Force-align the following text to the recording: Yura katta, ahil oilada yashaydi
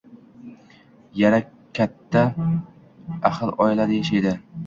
Yura 1.19 1.39
katta, 1.79 2.25
ahil 3.33 3.55
oilada 3.67 3.99
yashaydi 4.01 4.35